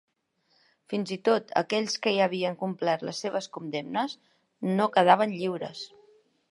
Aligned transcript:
Fins 0.93 1.11
i 1.15 1.17
tot 1.29 1.53
aquells 1.61 1.99
que 2.07 2.15
ja 2.15 2.25
havien 2.29 2.57
complert 2.63 3.07
les 3.11 3.23
seves 3.27 3.49
condemnes 3.59 4.19
no 4.81 4.93
quedaven 4.99 5.39
lliures. 5.43 5.89